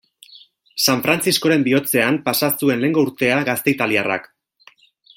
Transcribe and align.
San 0.85 1.03
Frantziskoren 1.07 1.67
bihotzean 1.69 2.19
pasa 2.31 2.51
zuen 2.63 2.81
lehengo 2.85 3.05
urtea 3.11 3.39
gazte 3.51 3.75
italiarrak. 3.79 4.31